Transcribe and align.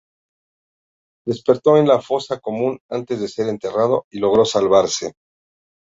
Despertó 1.27 1.77
en 1.77 1.87
la 1.87 2.01
fosa 2.01 2.39
común, 2.39 2.79
antes 2.89 3.21
de 3.21 3.27
ser 3.27 3.47
enterrado, 3.49 4.07
y 4.09 4.17
logró 4.17 4.45
salvarse. 4.45 5.13